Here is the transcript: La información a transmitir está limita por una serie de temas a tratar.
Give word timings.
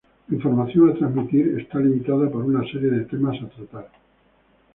La 0.29 0.35
información 0.35 0.89
a 0.89 0.95
transmitir 0.95 1.59
está 1.59 1.77
limita 1.77 2.13
por 2.31 2.43
una 2.43 2.63
serie 2.71 2.89
de 2.89 3.05
temas 3.05 3.39
a 3.39 3.47
tratar. 3.49 3.91